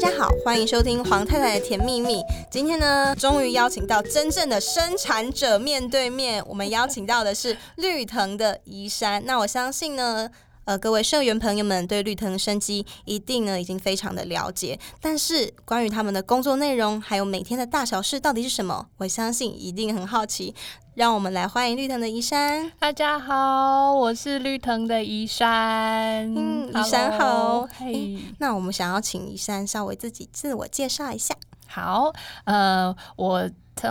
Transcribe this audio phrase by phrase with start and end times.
[0.00, 2.22] 大家好，欢迎收听黄太太的甜蜜蜜。
[2.48, 6.40] 今天呢，终于邀请到真正的生产者面对面。
[6.46, 9.20] 我们邀请到的是绿藤的怡珊。
[9.26, 10.30] 那我相信呢，
[10.66, 14.78] 呃，各位社员朋友们对绿藤生机一定呢已经非常的了解。
[15.00, 20.54] 但是关于他们的工作内容，还有每天的大小事到底是什么，我相信一定很好奇。
[20.98, 22.72] 让我们来欢迎绿藤的宜山。
[22.76, 26.24] 大家好，我是绿藤的宜山。
[26.34, 27.68] 嗯，宜山好。
[27.78, 31.36] 嘿、欸，那我们想要请宜山稍微自己自我介绍一下。
[31.68, 32.12] 好，
[32.44, 33.48] 呃，我。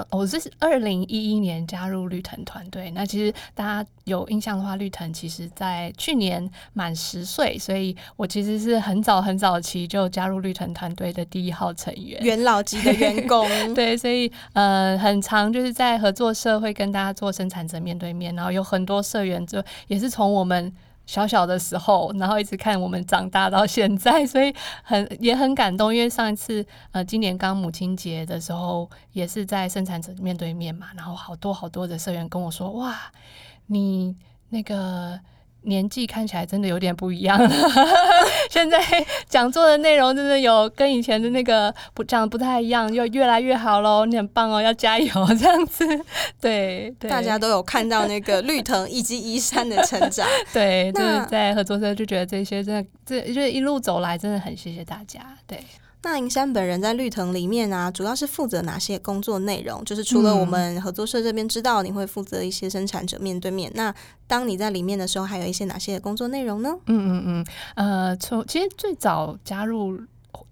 [0.09, 2.91] 我是二零一一年加入绿藤团队。
[2.91, 13.47] 那其实大家有印象的话，绿藤其实在去年满十岁，所以我其实是很早很早期就加入绿藤团队的第一号成员，元老级的员工。
[13.73, 20.75] 对，所以呃，很长就是在合作社会跟大家做生产者面对面，然后有很多社员就也是从我们。
[21.07, 24.53] 小小的时候，然后一直看我们长大到现在，所以
[24.83, 25.91] 很也很感动。
[25.95, 32.95] 因为上一次呃，今年刚母亲节的时候，也是在生产者面对面嘛，然后好多好多的社员跟我说：“哇，
[33.65, 34.15] 你
[34.49, 35.19] 那个。”
[35.63, 37.49] 年纪看起来真的有点不一样了。
[38.49, 38.79] 现在
[39.27, 44.05] 讲座的内容真的有跟以前的那个不讲的不太一样，又越来越好喽！
[44.05, 45.85] 你很棒哦，要加油这样子。
[46.39, 50.25] 对，对大家都有看到那个绿藤以及怡珊的成长。
[50.53, 55.19] 对，就是在合作社就觉得这些真的，这就是一路走来真的很谢谢大家。
[55.45, 55.59] 对。
[56.09, 59.83] 那银山本人在绿藤里面啊，主要是负责哪些工作内容？
[59.83, 63.93] 就是除了我们合作社这边知道你会负责一些生产者面对面，那
[64.25, 66.73] 当你在里面的时候，还有一些哪些工作内容呢？
[66.85, 69.99] 嗯嗯嗯，呃，从其实最早加入。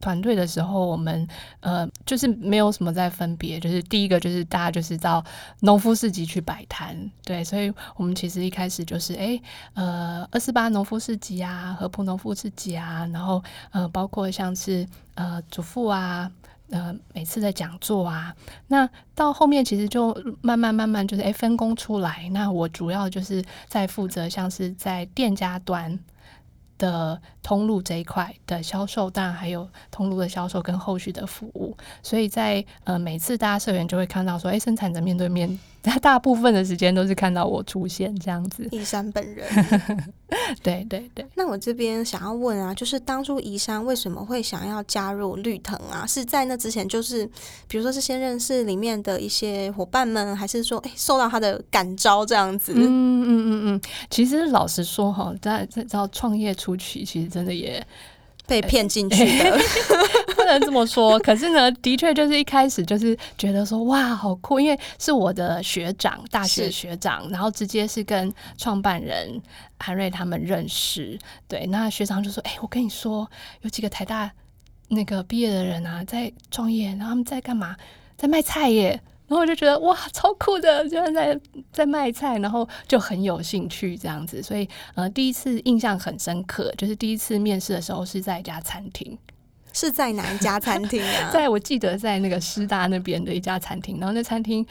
[0.06, 1.28] 团队的时候，我们
[1.62, 5.24] 呃就是没有什么在分别，就是第一个就是大家就是到
[5.62, 9.42] 农夫市集去摆摊，对，所以我们其实一开始就是哎、
[9.74, 16.32] 呃二四八农夫市集啊，合浦农夫市集啊，然后呃包括像是呃主妇啊，
[16.70, 18.36] 呃每次的讲座啊，
[18.68, 25.98] 那到后面其实就慢慢慢慢就是哎、欸、分工出来，那我主要就是在负责像是在店家端。
[26.78, 35.60] 的通路这一块的销售，当然还有通路的销售跟后续的服务，所以在呃每次大家社员就会看到说，哎、生产者面对面。
[35.92, 38.68] 他大部分的时间都是看到我出现这样子。
[38.72, 39.46] 宜山本人，
[40.64, 41.26] 对对对。
[41.36, 46.06] 那我这边想要问啊，就是当初宜山为什么会想要加入绿藤啊？
[46.08, 47.26] 是在那之前，就是
[47.68, 52.74] 比如说是先认识里面的一些伙伴们，还是说哎、欸、受到他的感召这样子？
[52.76, 53.82] 嗯嗯嗯嗯。
[54.10, 57.86] 其实老实说哈，在在到创业初期，其实真的也。
[58.48, 59.58] 被骗进去的，
[60.36, 61.18] 不能这么说。
[61.20, 69.42] 可是呢，的确就是一开始就是觉得说哇，好酷，因为是我的学长，大学学长，然后直接是跟创办人
[69.80, 71.18] 韩瑞他们认识。
[71.48, 73.30] 对，那学长就说：“哎、欸，我跟你说，
[73.62, 74.32] 有几个台大
[74.90, 77.76] 那个毕业的人啊，在创业，然后他们在干嘛？
[78.18, 81.40] 在卖菜耶。”然后我就觉得哇，超酷的，居然在
[81.72, 89.18] 在卖菜，然后就很有兴趣这样子，所以呃，第一次印象很深刻，就是第一次面试的时候是在一家餐厅，
[89.74, 91.30] 是在哪一家餐厅啊？
[91.34, 94.66] 在我记得在那个师大那边的一家餐厅，然后那餐厅。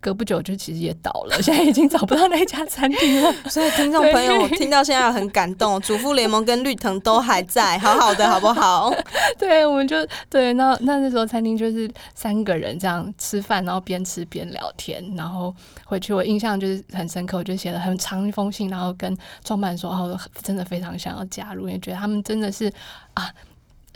[0.00, 3.32] 隔不久就其实也倒了， 现在已经找不到那家餐厅了。
[3.50, 8.92] 所以听众朋友听到现在很感动， 主妇联盟跟绿藤都还在，好好的，好不好？
[9.38, 9.96] 对，我们就
[10.30, 15.54] 对，那那那时候餐厅就是三个人这样吃饭，然后边吃边聊天，然后
[15.84, 22.72] 回去我印象就是很深刻，我就写了很长一封信，然后跟创办人说，哦，真的非常想要加入，因为觉得他们真的是
[23.14, 23.28] 啊。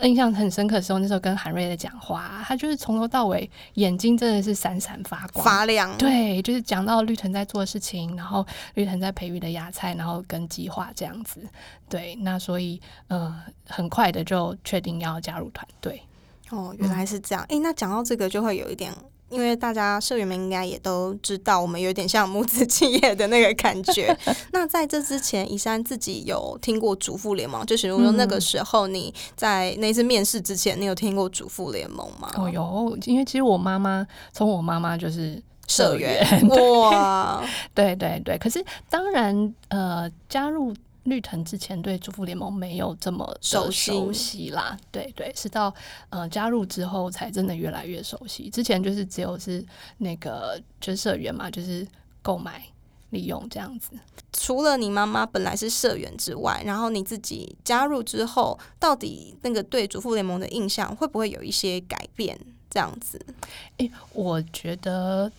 [0.02, 5.96] 印象很深刻的时候，那时候跟韩瑞在讲话，他就是从头到尾眼睛真的是闪闪发光发亮。
[5.98, 11.40] 对，就是讲到绿藤在做的事情，然后绿藤在培育的芽菜，然后跟计划这样子。
[11.88, 13.34] 对，那所以呃，
[13.68, 16.02] 很快的就确定要加入团队。
[16.50, 17.42] 哦，原来是这样。
[17.44, 18.92] 诶、嗯欸，那讲到这个就会有一点。
[19.32, 24.16] 因为大家社员们应该也都知道，我们有点像母子企业的那个感觉。
[24.52, 27.64] 那在这之前，宜珊自己有听过主妇联盟？
[27.64, 32.30] 就是如果说那个时候你在那次面试之前，你有听过主妇联盟吗？
[32.36, 37.42] 哦，有，因为其实我妈妈从我妈妈就是社员 哇，
[37.74, 38.36] 对对对。
[38.38, 40.74] 可是当然，呃，加入。
[41.04, 43.70] 绿藤之前对主妇联盟没有这么熟
[44.12, 45.74] 悉啦，对对，是到
[46.10, 48.48] 呃加入之后才真的越来越熟悉。
[48.50, 49.64] 之前就是只有是
[49.98, 51.86] 那个就是社员嘛，就是
[52.22, 52.62] 购买
[53.10, 53.90] 利用这样子。
[54.32, 62.38] 除了你妈妈本来是社员之外，然后你自己加入之后，到底那个对主妇联盟的印象会不会有一些改变？
[62.70, 63.20] 这样子？
[63.78, 65.30] 诶，我觉得。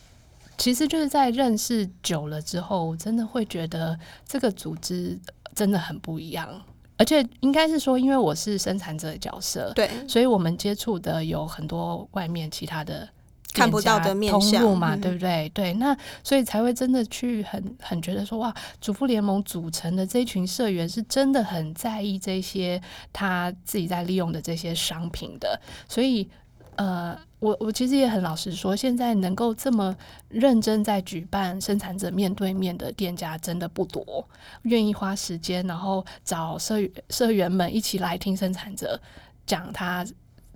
[0.55, 5.19] 其实就是在认识久了之后，真的会觉得这个组织
[5.55, 6.61] 真的很不一样。
[6.97, 13.09] 而且应该是说，因为我是生产者的角色，对，所以我们接触的有很多外面其他的
[13.51, 15.49] 看不到的面向通路嘛，嗯、对不对？
[15.49, 22.79] 对，那所以才会真的去很很觉得说，哇，主妇联盟组成的这一群社员是真的很在意这些
[23.11, 25.59] 他自己在利用的这些商品的，
[25.89, 26.29] 所以。
[26.75, 29.95] 呃，我我其实也很老实说，现在能够这么
[30.29, 34.27] 认真在举办生产者面对面的店家真的不多，
[34.63, 36.77] 愿意花时间，然后找社
[37.09, 38.99] 社员们一起来听生产者
[39.45, 40.05] 讲他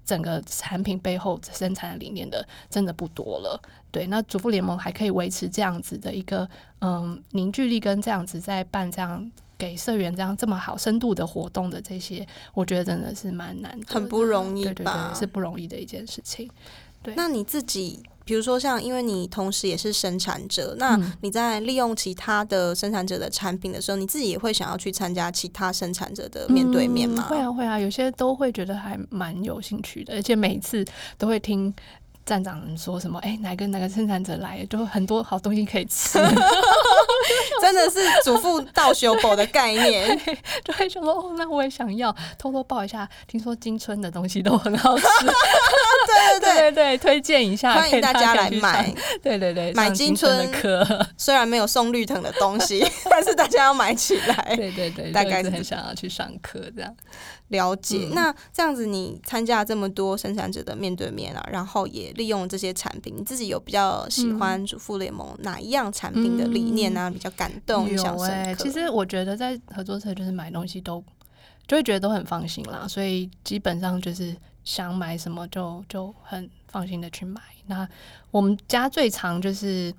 [0.06, 3.62] 整个产品背后生产理念的，真的不多了。
[3.92, 6.50] 对，那主妇联盟还可以维持这样子的一个
[6.80, 9.32] 嗯凝聚力，跟这样子在办这样。
[9.58, 14.74] 给社员这样这么好深度的活动的这些，我觉得真的是蛮难的，很不容易吧？
[14.74, 16.50] 对对对，是不容易的一件事情。
[17.02, 27.26] 对，那你自己，比如说像，因为你同时也是生产者，那你在利用其他的生产者的产品的时候，嗯、你自己也会想要去参加其他生产者的面对面吗？
[27.28, 30.86] 嗯、会啊，会啊，有些都会觉得还蛮有兴趣的，而且每一次
[31.18, 31.74] 都会听。
[32.28, 33.18] 站长说什么？
[33.24, 36.20] 哎、欸，哪个哪个生产者来，就很多好东西可以吃，
[37.62, 40.20] 真的是祖父到修补的概念，
[40.66, 42.14] 就会说哦，那我也想要。
[42.38, 45.06] 偷偷抱一下，听说金春的东西都很好吃，
[46.40, 56.96] 对对对对，推荐一下，欢迎大家来买，对对对，买金春的课，虽然没有送绿藤的东西，但是大家要买起来，对对对，大概是很想要去上课这样。
[57.50, 67.10] 了解，那这样子你参加这么多生产者的面对面啊，然后也利用这些产品，你自己有比较喜欢主妇联盟哪一样产品的理念呢、啊？
[67.10, 68.34] 比较感动、印象深刻？
[68.34, 71.02] 有欸、其实我觉得在合作社就是买东西都
[71.68, 74.36] 就会觉得都很放心啦，所以基本上就是
[74.68, 77.42] 想买什么就就很放心的去买。
[77.68, 77.88] 那
[78.32, 79.94] 我们家最常就是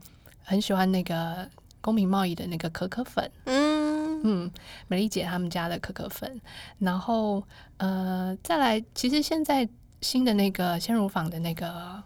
[0.44, 1.48] 很喜欢那个
[1.80, 3.88] 公平贸易的那个可可粉，嗯。
[4.24, 4.50] 嗯，
[4.88, 6.40] 美丽姐他们家的可可粉，
[6.80, 7.40] 然后
[7.76, 9.66] 呃，再来，其实现在
[10.00, 12.02] 新的那个鲜乳坊的那个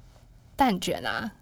[0.55, 1.33] 蛋卷啊，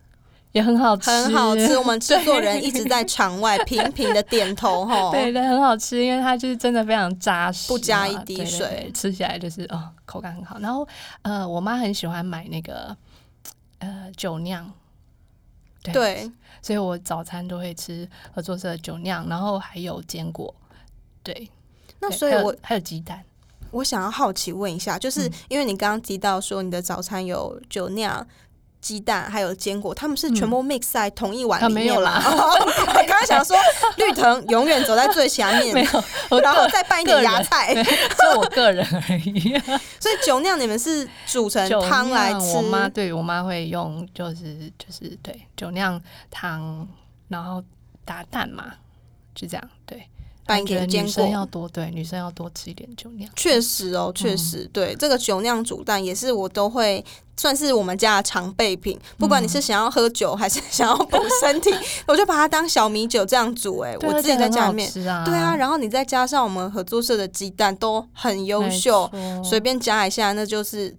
[0.53, 1.77] 也很好吃，很好吃。
[1.79, 10.59] 我们制作人一直在场外频频的点头，吼，对对，很好吃，因为它就是真的非常扎实，不加一滴水，吃起来就是哦，口感很好。
[10.59, 10.87] 然后
[11.23, 12.97] 呃，我妈很喜欢买那个
[13.79, 14.69] 呃酒酿。
[15.83, 20.53] 对，对，所以我早餐都会吃合作社的酒酿，然后还有坚果。
[21.23, 21.49] 对，
[22.01, 23.23] 那所以我还有鸡蛋。
[23.71, 28.27] 我想要好奇问一下，就是因为你刚刚提到说你的早餐有酒酿。
[28.81, 32.23] 鸡蛋还有坚果，他们是全部 mix 在同一碗里面、嗯啊、没有啦。
[32.27, 33.57] 我刚刚想说，
[33.97, 39.59] 绿藤永远走在最前面， 没有，然后再拌一点芽菜， 就我个人而已。
[40.01, 42.57] 所以酒酿你们是煮成汤来吃？
[42.57, 46.01] 我妈对我妈会用，就是就是对酒酿
[46.31, 46.89] 汤，
[47.29, 47.63] 然后
[48.05, 48.73] 打蛋嘛，
[49.35, 50.03] 就这样对。
[50.47, 53.31] 拌一点坚果，女生要多对，女生要多吃一点酒酿。
[53.37, 57.05] 确实哦，确实、嗯、对，这个酒酿煮蛋也是我都会
[57.37, 58.99] 算是我们家的常备品。
[59.17, 61.71] 不管你是想要喝酒还是 想要补身体，
[62.07, 63.79] 我就把它当小米酒这样煮。
[63.81, 69.11] 哎，我自己在家里面吃啊，对啊，然后你再加上我们合作社的鸡蛋都很优秀，
[69.45, 70.97] 随便加一下那就是。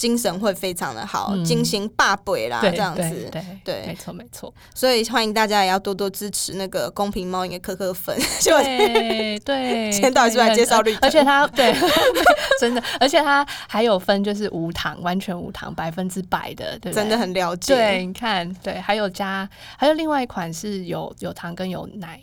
[0.00, 4.50] 精神会非常的好，精心霸北啦，这样子，对对，没错没错。
[4.74, 8.18] 所以欢迎大家也要多多支持那个公平贸易的可可粉。
[8.42, 11.74] 对对，今天到底是来介绍绿，而且它对
[12.58, 17.74] 真的，而且它还有分就是无糖，完全无糖，百分之百的，对，真的很了解。
[17.74, 19.46] 对，你看，对，还有加，
[19.76, 22.18] 还有另外一款是有有糖跟有奶，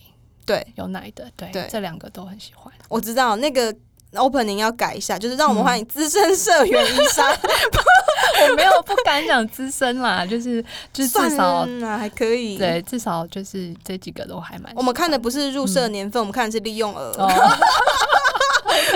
[0.48, 2.74] 对，有奶的，对，这两个都很喜欢。
[2.90, 3.72] 我知道那个。
[4.14, 7.32] Opening 要改一下，就是让我们欢迎资深社员伊莎。
[7.32, 14.72] 嗯、 我没有不敢讲资深啦，就是就是至少还可以，对，至少就是这几个都还蛮。
[14.76, 17.30] 我们看的不是入社年份，嗯、我们看的是利用额。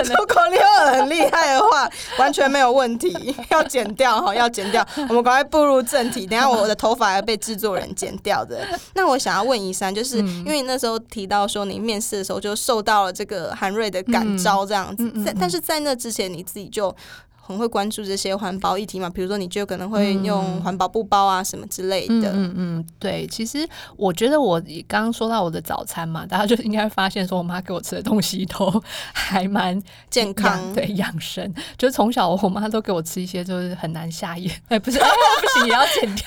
[0.02, 3.34] 哦如果你有很厉害的话，完全没有问题。
[3.50, 4.86] 要剪掉哈，要剪掉。
[5.08, 6.26] 我们赶快步入正题。
[6.26, 8.66] 等下我的头发要被制作人剪掉的。
[8.94, 16.94] 那我想要问一山，就是因为你那时候提到说你面试的时候就受到了这个韩瑞的感召这样子，在、嗯嗯嗯、但是在那之前你自己就。
[17.52, 19.08] 很会关注这些环保议题嘛？
[19.10, 22.30] 比如说，你就可能会用环保布包啊，什么之类的。
[22.30, 23.26] 嗯嗯，嗯，对。
[23.26, 28.82] 其实我觉得，我刚刚说到我的早餐嘛，大家就应该发现说，我妈给我吃的东西都
[29.12, 31.52] 还蛮健康，对，养生。
[31.76, 34.50] 就是从小我妈都给我吃一些，就是很难下咽。
[34.68, 35.08] 哎，不是， 哎，
[35.40, 36.24] 不行，也要剪掉。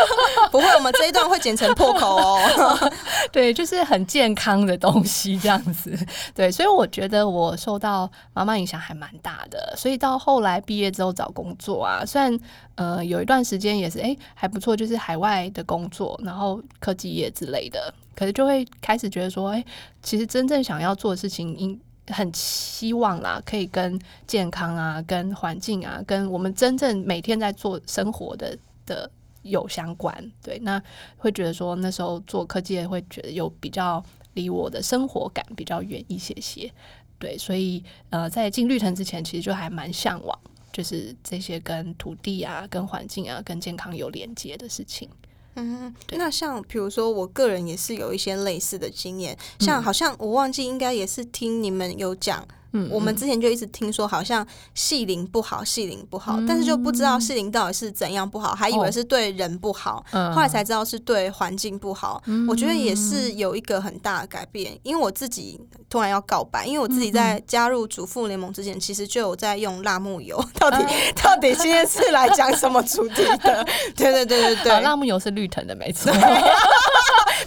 [0.50, 2.92] 不会，我们这一段会剪成破口哦。
[3.30, 5.94] 对，就是很健康的东西这样子。
[6.34, 9.74] 对，所以我觉得我受到妈妈影响还蛮大的。
[9.76, 10.61] 所以到后来。
[10.62, 12.38] 毕业之后找工作啊，虽然
[12.74, 19.64] 呃有一段时间也是哎、还不错，就是海外的工作，然后科技业之类的，可是就会开始觉得说，哎、
[20.02, 29.08] 其实真正想要做的事情应很希望啦，可以跟健康啊、跟环境啊、跟我们真正每天在做生活的的
[29.42, 30.32] 有相关。
[30.42, 30.82] 对，那
[31.16, 34.04] 会觉得说那时候做科技业会觉得有比较
[34.34, 36.70] 离我的生活感比较远一些些。
[37.20, 40.36] 对，所以呃，在进绿城之前，其实就还蛮向往，
[40.72, 45.08] 就是这些跟土地啊、跟环境啊、跟健康有连接的事情。
[45.54, 52.48] 嗯，那像比如说，我个人也是有一些类似的经验，像好像我忘记，应该也是听你们有讲。
[52.72, 62.22] 嗯，我们之前就一直听说好像细林不好，细林不好，嗯、但是就不知道细林到底是怎样不好，还以为是对人不好，哦、后来才知道是对环境不好。
[62.26, 70.42] 嗯、我觉得也是有一个很大的改变，因为我自己突然要告白，因为我自己在加入主妇联盟之前，其实就有在用辣木油。
[70.58, 73.66] 到底、呃、到底今天是来讲什么主题的？
[73.94, 76.12] 对对对对对，辣木油是绿藤的，没错。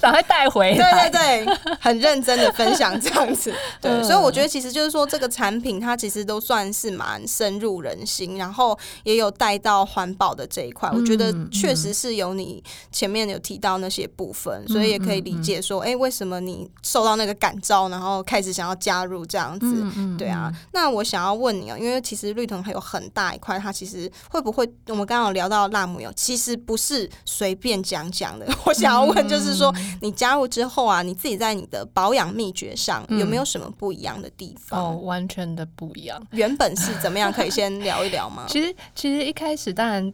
[0.05, 3.51] 赶快带回来，对对对，很认真的分享这样子。
[3.81, 5.03] 对，嗯、所以我觉得其实就是说。
[5.15, 10.89] 这个产品它其实都算是蛮深入人心，然后也有带到环保的这一块。
[10.91, 19.67] 嗯、我觉得确实是有你前面有提到那些部分，嗯、所以也可以理解说，哎、嗯，为什么你受到那个感召，然后开始想要加入这样子？
[19.95, 20.51] 嗯、对啊。
[20.73, 24.67] 那我想要问你哦，因为其实绿藤还有很大一块，它其实会不会？
[24.87, 28.45] 我们刚刚有聊到辣木油，其实不是随便讲讲的。
[28.65, 34.79] 我想要问，就是说你加入之后啊，你自己在你的保养秘诀上有没有什么不一样的地方？
[34.79, 36.21] 哦完全的不一样。
[36.31, 37.31] 原本是怎么样？
[37.31, 38.45] 可以先聊一聊吗？
[38.49, 40.13] 其实，其实一开始当然，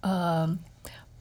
[0.00, 0.58] 呃，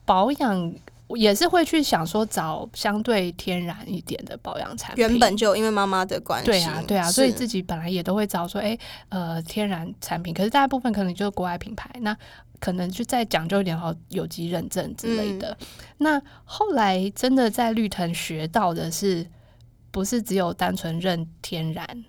[0.05, 0.74] 保养
[1.15, 5.05] 也是会去想说找相对天然一点的保养产品。
[5.05, 8.79] 原本就因为妈妈的关系，对啊，对啊，所以自己本来也都会找说，哎、欸，
[9.10, 10.33] 呃，天然产品。
[10.33, 12.17] 可是大部分可能就是国外品牌，那
[12.63, 15.58] 可能就再讲究一点，好有机认证之类的。
[15.98, 19.27] 那后来真的在绿藤学到的是，
[19.91, 22.05] 不是只有单纯认天然。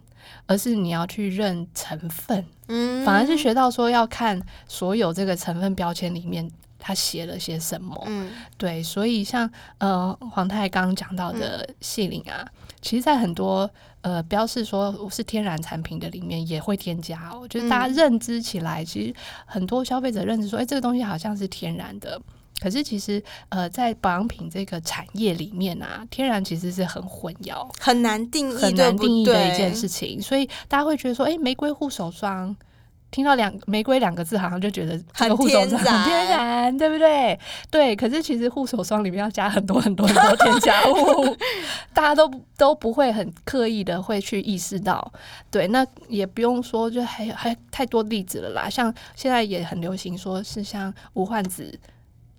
[0.47, 6.51] 而是你要去认成分，嗯，反而是学到说要看所有这个成分标签里面
[6.87, 12.49] 它写了些什么，嗯，对，所以像呃黄太刚刚讲到的细林啊，嗯、
[12.83, 13.69] 其实在很多
[14.03, 19.15] 呃标示说是天然产品的里面也会添加哦，就是大家认知起来，其实
[19.47, 22.21] 很多消费者认知说，哎、欸，这个东西好像是天然的。
[22.61, 30.23] 可是其实，呃，在保养品这个产业里面啊，天然其实是很混淆、很难定义、很难定义的一件事情。
[30.23, 32.55] 所以大家会觉得说，哎、欸，玫瑰护手霜，
[33.15, 37.39] 听到两玫瑰两个字，好像就觉得这个护手霜很天然，对不对？
[37.71, 37.95] 对。
[37.95, 41.37] 可是其实护手霜里面要加很多很多很多添加物，
[41.95, 42.29] 大家都
[42.59, 45.13] 都不会很刻意的会去意识到。
[45.49, 48.69] 对，那也不用说，就还还太多例子了啦。
[48.69, 51.79] 像现在也很流行，说是像无患子。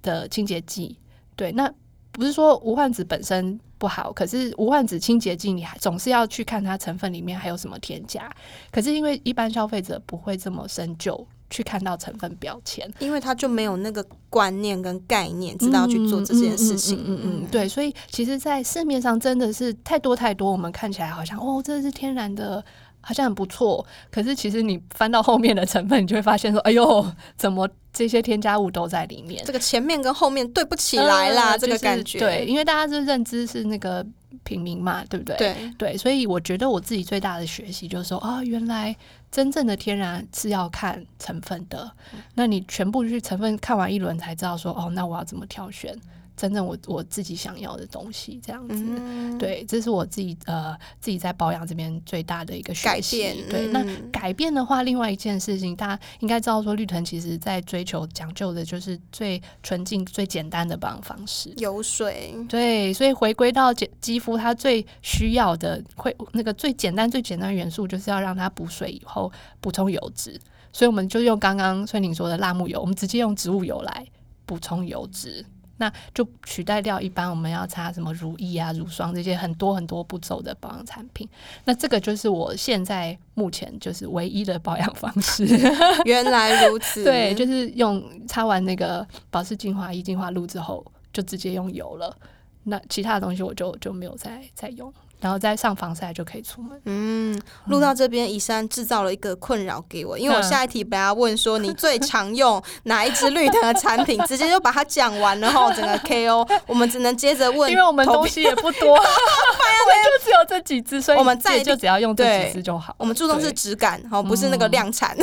[0.02, 0.96] 的清洁剂，
[1.36, 1.68] 对，那
[2.12, 8.28] 不是说无患子本身不好，可是无患子清洁剂你还总是要去看它成分里面还有什么添加。
[8.72, 16.98] 可是因为一般消费者不会这么深究去看到成分标签，因为他就没有那个观念跟概念，知道去做这件事情。
[17.06, 22.66] 嗯嗯，嗯，对，所以其实，在市面上真的是太多太多，我们看起来好像哦，这是天然的。
[23.08, 27.06] 好像很不错，可是其实你翻到后面的成分，你就会发现说：“哎呦，
[27.38, 32.18] 怎么这些添加物都在里面？”这个前面跟后面对不起来啦，呃、这个感觉。
[32.18, 34.04] 对，因为大家是认知是那个
[34.44, 35.38] 平民嘛，对不对？
[35.38, 38.96] 对对，所以我觉得我自己最大的学习就是说：“啊、哦，原来
[39.30, 41.92] 真正的天然是要看成分的。
[42.12, 45.96] 嗯、那你全部去成分看完一轮才知道说：哦，那我要怎么挑选？”
[46.38, 52.74] 真正我我自己想要的东西，这样子，嗯、对，这是我自己呃自己在保养这边最大的一个。
[52.84, 62.36] 改变，对，那改变的话，另外一件事情，大家应该知道说，绿藤其实在追求讲究的就是最纯净、最简单的保养方式，油水。
[62.48, 70.40] 对，所以回归到肌肌肤，它最需要的会那个最简单、最简单的元素，就是要让它补水以后补充油脂。
[70.72, 74.06] 所以我们就用刚刚崔玲说的辣木油，我们直接用植物油来
[74.46, 75.46] 补充油脂。
[75.78, 81.28] 那就取代掉一般我们要擦什么乳液啊、乳霜这些很多很多步骤的保养产品。
[81.66, 85.46] 那这个就是我现在目前就是唯一的保养方式。
[86.06, 92.16] 原来如此，对，就是用擦完那个保湿精华液、精华露之后，就直接用油了。
[92.64, 94.92] 那其他的东西我就就没有再再用。
[95.20, 96.80] 然后再上防晒就可以出门。
[96.86, 112.96] 嗯，录到这边，怡珊制造了一个困扰给我，因为我下一题本来要问说你最常用 哪一支绿藤的产品， 直接就把它讲完了后，整个 KO，我们只能接着问，因为我们东西也不多， 我们就只有这几支，所以我们再就只要用这几支就好。
[112.98, 115.16] 我们注重是质感，哈，不是那个量产，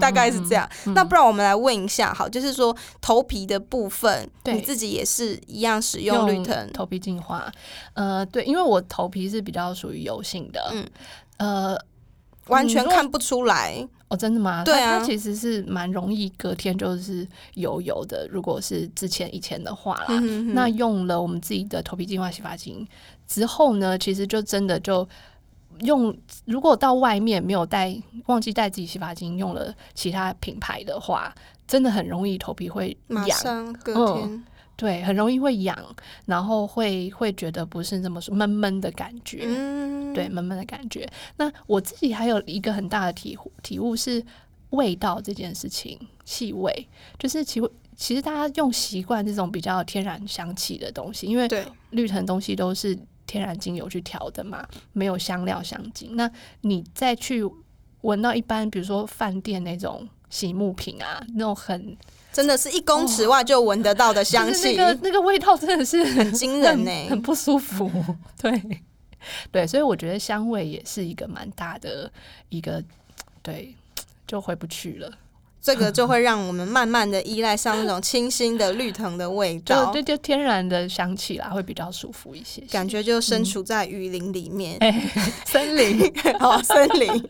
[0.00, 0.68] 大概是这样。
[0.94, 7.50] 那不然我们来问一下，好，就是说头皮的部分，你自己也是一样使用绿藤头皮精华？
[7.94, 9.16] 呃，对，因为我头皮。
[9.16, 10.86] 皮是比较属于油性的，嗯，
[11.38, 11.78] 呃，
[12.48, 13.88] 完全看不出来。
[14.08, 14.62] 哦，真的吗？
[14.62, 18.28] 对啊，它其实是蛮容易隔天就是油油的。
[18.30, 22.86] 如果是之前以前的话啦，嗯、哼哼那用了我们自己的头皮净化洗发精
[23.26, 25.08] 之后呢，其实就真的就
[25.80, 26.14] 用。
[26.44, 31.34] 如果到外面没有带，忘记带自己洗发精，用了其他品牌的话，
[31.66, 33.22] 真的很容易头皮会痒。
[33.22, 34.28] 马上隔天。
[34.30, 34.44] 嗯
[34.76, 35.74] 对，很容易会痒，
[36.26, 41.10] 然后会会觉得不是那么闷闷的感觉，嗯、对，闷闷的感觉。
[41.38, 44.22] 那我自己还有一个很大的体体悟是
[44.70, 46.86] 味道这件事情，气味
[47.18, 47.58] 就是其
[47.96, 51.48] 其实大家用习惯这种比较天然香气的东西，因为
[51.90, 52.94] 绿藤东西都是
[53.26, 56.16] 天然精油去调的嘛，没有香料香精。
[56.16, 56.30] 那
[56.60, 57.42] 你再去
[58.02, 61.96] 闻到一般，比如说饭店那种洗沐品啊，那种很。
[62.36, 67.90] 真的是一公尺外就闻得到的香气，那个那个味道真的是 很惊人呢、欸，很不舒服。
[68.38, 68.62] 对
[69.50, 72.12] 对，所以我觉得香味也是一个蛮大的
[72.50, 72.84] 一个，
[73.42, 73.74] 对，
[74.26, 75.10] 就回不去了。
[75.66, 82.66] 这个就会让我们慢慢的依赖上那种清新的绿藤的味道，对，就天然的香气啦，会比较舒服一些，些。
[82.70, 87.28] 感觉就身处在雨林里面， 嗯欸、森林，好，森林，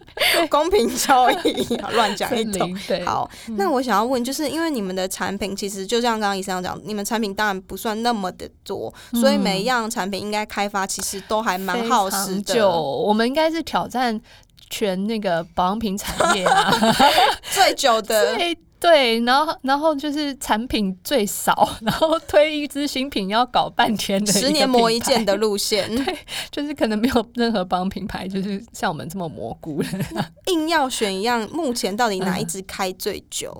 [0.51, 2.79] 公平交易，乱讲一通。
[2.87, 3.27] 对，好，
[3.57, 12.69] 那我想要问，就是因为你们的产品其实就像刚刚医生讲，你们产品当然不算那么的多，嗯、所以每一样产品应该开发其实都还蛮耗时的。
[12.69, 14.21] 我们应该是挑战。
[14.71, 16.73] 全那个保养品产业啊，
[17.51, 18.37] 最久的。
[18.87, 26.19] 对，然后然后就是产品最少，然后推一支新品要搞半天的，十年磨一剑的路线， 对，
[26.53, 29.89] 就是可能没有任何帮品牌，就是像我们这么蘑菇的，
[30.47, 33.53] 硬要选一样，目前到底哪一支开最久？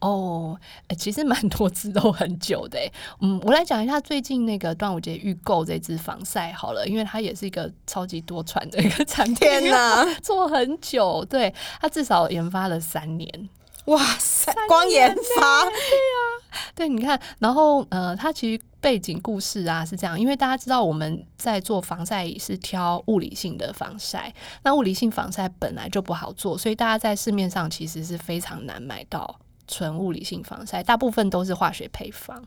[0.00, 0.60] 嗯、哦，
[0.98, 2.78] 其实蛮多支都很久的，
[3.20, 13.48] 嗯，我来讲一下最近那个端午节预购这支防晒好了，因为它也是一个超级多传的一个产品，天哪， 做很久，对，它至少研发了三年。
[13.86, 14.52] 哇塞！
[14.66, 32.42] 光研发，对呀，对，你看，然后呃，它其实背景故事啊是这样，因为大家知道我们在做防晒是挑物理性的防晒，那物理性防晒本来就不好做，所以大家在市面上其实是非常难买到纯物理性防晒，大部分都是化学配方。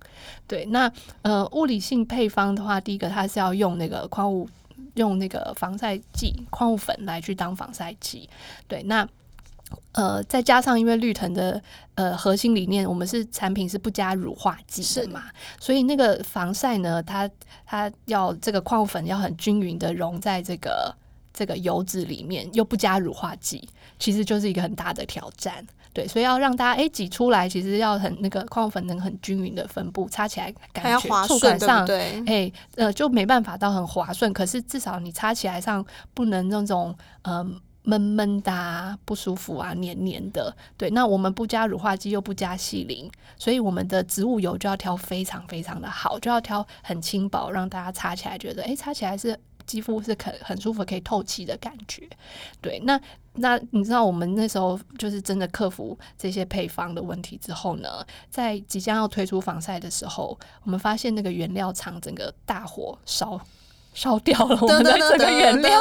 [0.47, 4.50] 对，那呃，物理性配方的话，第一个它是要用那个矿物，
[4.95, 8.28] 用那个防晒剂矿物粉来去当防晒剂。
[8.67, 9.08] 对，那。
[9.91, 11.62] 呃，再加上因为绿藤的
[11.95, 15.23] 呃核心理念，我们是产品是不加乳化剂的嘛，
[15.60, 17.30] 所以那个防晒呢，它
[17.65, 20.95] 它要这个矿物粉要很均匀的溶在这个
[21.34, 23.67] 这个油脂里面，又不加乳化剂，
[23.99, 25.65] 其实就是一个很大的挑战。
[25.91, 37.36] 对，所以要让大家哎挤出来，其实要很那个矿物粉能很均匀的分布，擦起来感觉触感上，对，哎呃就没办法到很滑顺，可是至少你擦起来上不能那种嗯。
[37.38, 40.54] 呃闷闷的、不舒服啊，黏黏的。
[40.76, 52.06] 对，那我们不加乳化剂，又不加矽灵，所以我们的植物油就要挑非常非常的好，就要挑很轻薄，让大家擦起来觉得，哎、擦起来是肌肤是可很舒服，可以透气的感觉。
[52.60, 53.00] 对，那
[53.36, 63.39] 那你知道我们那时候就是真的克服这些配方的问题之后呢，在即将要推出防晒的时候，我们发现那个原料厂整个大火烧。
[63.97, 65.71] 烧掉了我们的这个原料，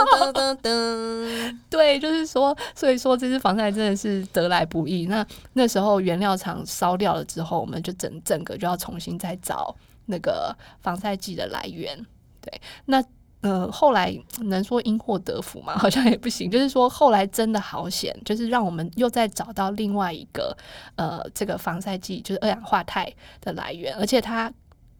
[1.69, 5.05] 对，就是说，所以说这支防晒真的是得来不易。
[5.05, 9.77] 那那时候原料厂烧掉了之后，我们就整整个就要重新再找
[10.07, 11.95] 那个防晒剂的来源。
[12.41, 13.05] 对，那
[13.43, 15.77] 呃后来能说因祸得福吗？
[15.79, 16.51] 好像也不行。
[16.51, 20.57] 就是说后来真的好险，就是让我们又再找到另外一个
[20.95, 24.51] 呃这个防晒剂，就是二氧化钛的来源，而且它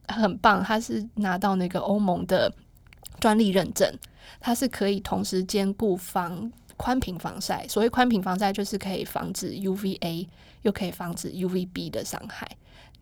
[0.09, 2.53] 很棒，它是拿到那个欧盟的。
[3.21, 3.93] 专利认证，
[4.41, 7.67] 它是可以同时兼顾防宽屏防晒。
[7.69, 10.27] 所谓宽屏防晒，就是可以防止 UVA，
[10.63, 12.49] 又可以防止 UVB 的伤害。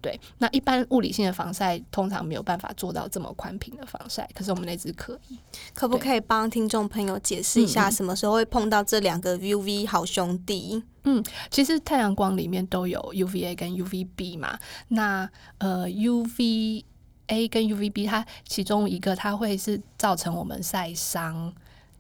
[0.01, 5.39] 对，那一般物理性的防晒通常没有办法做到这么宽屏的防晒，可是我们那只可以。
[5.73, 10.83] 可不可以帮听众朋友解释一下，什么时候会碰到这两个 UV 好兄弟？
[11.05, 14.59] 嗯，其实太阳光里面都有 UVA 跟 UVB 嘛。
[14.89, 16.85] 那呃 UV
[17.29, 21.55] A 跟 UVB，它其中一个它会是造成我们晒伤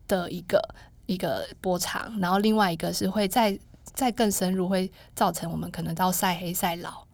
[0.06, 0.60] 的一个
[1.06, 7.04] 一个波长，然后另外一个是会再再更深入，会造成我们可能到晒黑晒老。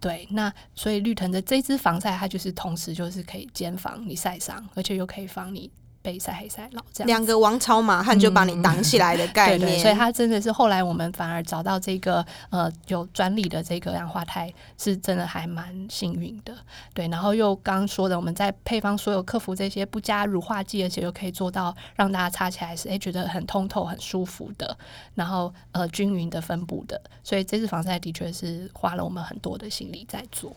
[0.00, 5.70] 对，那所以绿藤的这支防晒，它就是同时就是可以兼防你晒伤，而且又可以防你。
[6.08, 7.06] 被晒黑晒老这样。
[7.06, 16.54] 两个王朝马汉就把你挡起来的概念，嗯、对，对，所以它真的是后来我们反而找到这个呃有专利的这个氧化钛，是真的还蛮幸运的。
[16.94, 24.74] 对，然后又刚刚说的，我们在配方所有克服这些不加乳化剂，而且又可以做到让大家擦起来是哎觉得很通透、很舒服的，
[25.14, 30.56] 然后呃均匀的分布的，所以这支防晒的确是花了我们很多的心力在做。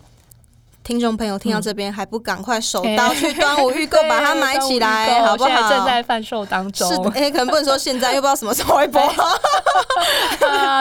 [0.83, 5.49] 听众朋友听到这边还不赶快手刀去端午预购把它买起来，好不好？
[5.49, 6.89] 现在正在贩售当中。
[6.89, 9.01] 是的，哎、欸，可能不能说现在，又不知道什么时候会播。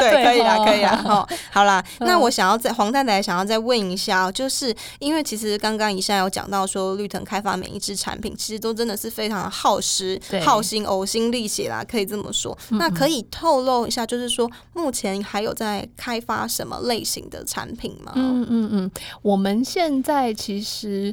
[0.01, 0.97] 对， 可以啦，可以啦。
[1.05, 1.85] 好，好啦。
[1.99, 12.57] 那我想要在黄太太想要再问一下，就是因为其实刚刚以下有讲到说，绿藤开发每一支产品，其实都真的是非常的耗时、耗心、呕心沥血啦，可以这么说。
[12.71, 18.13] 那可以透露一下，就是说目前还有在开发什么类型的产品吗？
[18.15, 18.91] 嗯嗯嗯，
[19.23, 21.13] 我们现现在其实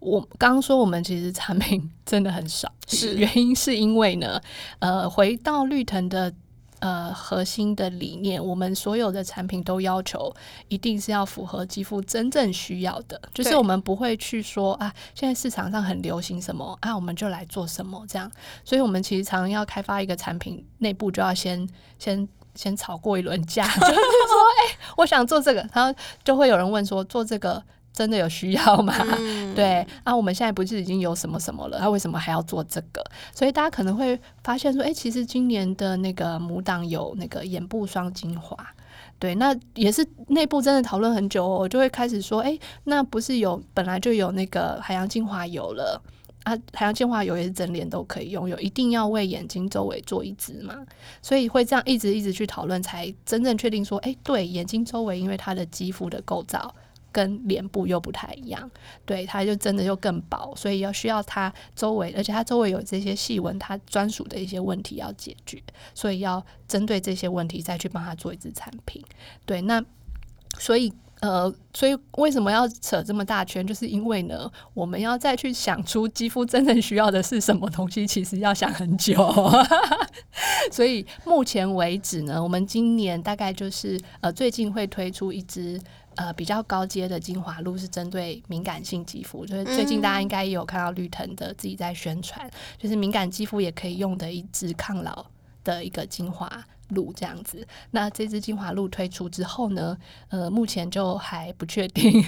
[0.00, 3.14] 我刚刚说，我们其实产品 真的很少，是。
[3.14, 4.40] 原因是因为呢，
[4.80, 6.34] 呃，回到绿藤的
[6.80, 10.34] 呃核心的理念，我们所有的产品都要求
[10.66, 18.28] 一定是要符合肌肤真正需要的，就是我们不会去说啊，现在市场上很流行什么啊，我们就来做什么这样，
[18.64, 21.64] 所以我们其实常常要开发一个产品，内部就要先
[22.00, 27.62] 先先吵过一轮架， 就是说，哎、欸，我想做这个，然后就会有人问说，做这个。
[27.96, 28.94] 真的有需要吗？
[29.18, 31.78] 嗯、 对啊，我们现在不是已经有什么什么了？
[31.78, 33.02] 他为什么还要做这个？
[33.34, 38.54] 所以大家可能会发现说，哎、欸，其实今年的那个母档有那个眼部双精华，
[39.18, 45.98] 对，那也是内部真的讨论很久，我就会开始说，哎、欸，那不是有本来就有那个海洋精华油了
[46.44, 46.54] 啊？
[46.74, 50.74] 海洋精华油也是整脸都可以用，有一定要为眼睛周围做一支嘛？
[51.22, 56.74] 所以会这样一直一直去讨论，才真正确定说，哎、欸，对，眼睛周围因为它的肌肤的构造。
[57.16, 58.70] 跟脸部又不太一样，
[59.06, 65.58] 对，它就真的又更薄，所以要需要它周围，而且它周围有这些细纹，它专属的一些问题要解决，
[65.94, 69.02] 所以要针对这些问题再去帮他做一支产品。
[69.46, 69.82] 对，那
[70.58, 73.66] 所以呃，所以为什么要扯这么大圈？
[73.66, 79.16] 就是因为呢，我们要再去想出肌肤真正需要的是什么东西，其实要想很久。
[80.70, 85.80] 所以目前为止呢，我们今年大概就是呃，最近会推出一支。
[86.16, 95.24] 呃，比较高阶的精华露是针对敏感性肌肤，就是最近大家应该也有看到绿藤的自己在宣传，就是敏感肌肤也可以用的一支抗老
[95.62, 96.50] 的一个精华。
[96.88, 99.96] 露这样子，那这支精华露推出之后呢，
[100.28, 102.24] 呃，目前就还不确定，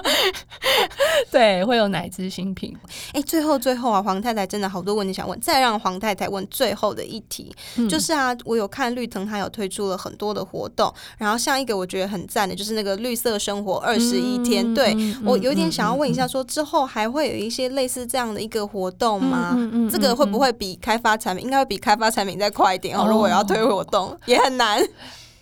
[1.30, 2.76] 对，会有哪支新品？
[3.12, 19.56] 哎、欸，最后最后啊，黄太太真的好多问题想问，再让黄太太问最后的一题，嗯、就是啊，我有看绿藤，它有推出了很多的活动，然后像一个我觉得很赞的，就是那个绿色生活二十一天，嗯、对、嗯、我有点想要问一下，说之后还会有一些类似这样的一个活动吗？
[19.90, 23.06] 这个会不会比开发产品应该会比开发产品再快一点哦？
[23.08, 24.78] 如果要推活动也很难，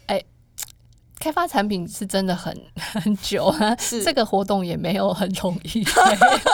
[0.07, 0.27] 哎、欸，
[1.19, 5.85] 开发产品是真的很 很久啊，是这个活动也没有很容易。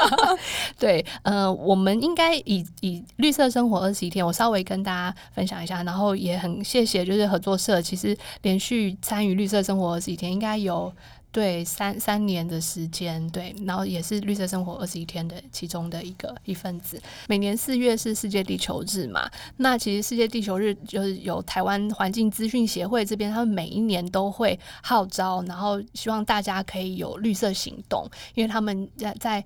[0.79, 10.93] 对，呃，我们应该以以绿色生活二十一天，我稍微跟大家分享一下，然后也很谢谢，就是合作社其实连续参与绿色生活二十一天，应该有。
[11.31, 17.01] 对，三三年的时间，对，然后也是绿色生活二十一天的其中的一个一份子。
[17.29, 29.45] 每年四月是世界地球日嘛，那其实世界地球日就是有台湾环境资讯协会这边，他们每一年都会号召，然后希望大家可以有绿色行动，因为他们在在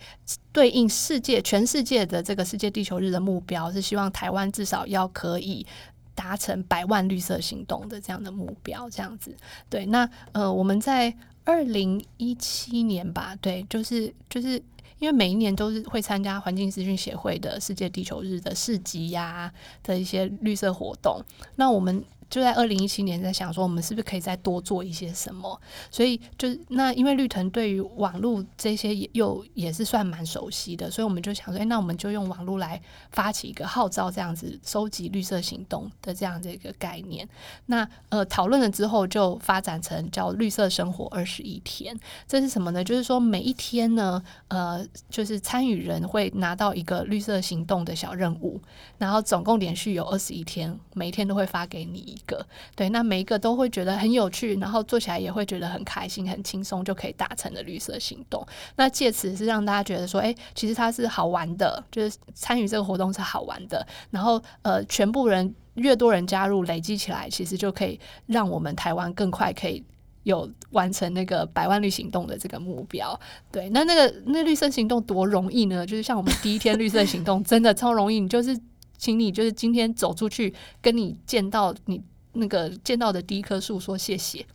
[0.52, 5.66] 对应世界全世界的这个世界地球日的目标，是希望台湾至少要可以
[6.14, 9.36] 达成百万绿色行动的这样的目标，这样子。
[9.68, 11.12] 对，那呃，我们在。
[11.44, 14.62] 二零一七年吧，对，就是就是
[14.98, 19.52] 因为每一年都是会参加环境资讯协会的世界地球日的市集呀、
[19.82, 21.22] 的一些绿色活动，
[21.56, 22.04] 那我们。
[22.32, 25.60] 就在二零一七年，在想说我们是不是可以再多做一些什么？
[25.90, 37.28] 所以就那因为绿藤对于网络这些也又也是算蛮熟悉的，所以我们就想说，哎，那我们就用网络来发起一个号召，这样子收集绿色行动的这样的一个概念。
[37.66, 41.94] 那呃讨论了之后，就发展成叫绿色生活二十一天。
[42.26, 42.82] 这是什么呢？
[42.82, 48.58] 就是说每一天呢，呃，就是参与人会拿到一个绿色行动的小任务，
[48.96, 52.21] 然后总共连续有二十一天，每一天都会发给你。
[52.26, 58.46] 个对，那每一个都会觉得很有趣，然后做起来也会觉得很开心、很轻松，就可以达成的绿色行动。
[58.76, 63.86] 那借此是让大家觉得说，哎，其实它是好玩的，就是参与这个活动是好玩的。
[64.10, 69.84] 然后呃，全部人越多人加入，累积起来，其实就可以让我们台湾更快可以
[70.24, 73.18] 有完成那个百万绿行动的这个目标。
[73.50, 75.84] 对，那那个那绿色行动多容易呢？
[75.84, 78.20] 就是像我们第一天绿色行动，真的超容易。
[78.20, 78.56] 你就是，
[78.96, 82.00] 请你就是今天走出去，跟你见到你
[82.32, 84.46] 那个见到的第一棵树说谢谢。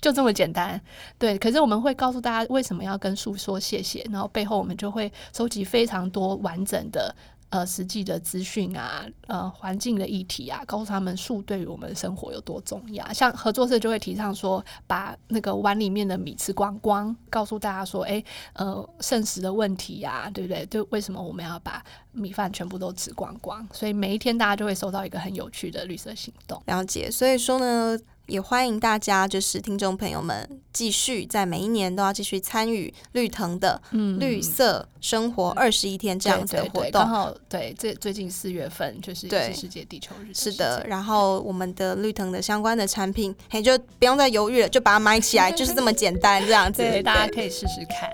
[0.00, 0.80] 就这么简单，
[1.18, 1.36] 对。
[1.36, 7.14] 可是我们会告诉大家为什么要跟树说谢谢，然后背后我们就会收集非常多完整的
[7.50, 13.12] 呃实际的资讯啊，呃环境的议题啊，告诉他们树对于我们生活有多重要。
[13.12, 18.22] 像合作社就会提倡说，把那个碗里面的米吃光光，告诉大家说，哎，
[18.54, 20.64] 呃剩食的问题呀、对不对？
[20.66, 23.68] 对，为什么我们要把米饭全部都吃光光？
[23.72, 26.62] 所以每一天大家就会收到一个很有趣的绿色行动。
[26.66, 27.98] 了解，所以说呢。
[28.30, 33.80] 也欢迎大家，就是听众朋友们，继续在每一年都要继续参与绿藤的
[34.18, 36.92] 绿色生活二十一天这样子的活动。
[36.92, 40.32] 刚好对，这最近四月份就是是世界地球日。
[40.32, 46.82] 是的，然后我们的绿藤的相关的产品，嘿，就不用再犹豫了，就把它买起来，就是这么简单这样子。
[46.82, 48.08] 对，大家可以试试看。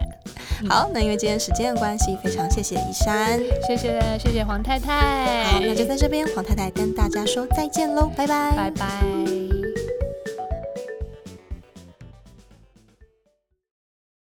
[0.71, 5.45] 好，那因为今天时间的关系，非常谢谢怡珊，谢谢谢谢黄太太。
[5.45, 9.46] 好，那就在这边，黄太太跟大家说再见喽，拜拜，拜拜。